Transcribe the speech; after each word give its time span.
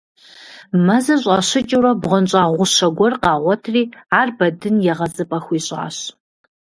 Мэзыр 0.85 1.19
щӀащыкӀыурэ, 1.23 1.91
бгъуэнщӀагъ 2.01 2.53
гъущэ 2.59 2.87
гуэр 2.97 3.13
къагъуэтри 3.21 3.83
ар 4.19 4.29
Бэдын 4.37 4.75
егъэзыпӀэ 4.91 5.39
хуищӀащ. 5.45 5.97